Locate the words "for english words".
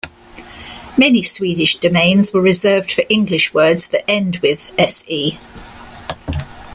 2.91-3.89